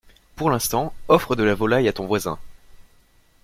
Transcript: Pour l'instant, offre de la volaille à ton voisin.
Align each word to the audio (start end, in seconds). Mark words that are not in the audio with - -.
Pour 0.35 0.49
l'instant, 0.49 0.95
offre 1.09 1.35
de 1.35 1.43
la 1.43 1.53
volaille 1.53 1.87
à 1.87 1.93
ton 1.93 2.07
voisin. 2.07 2.39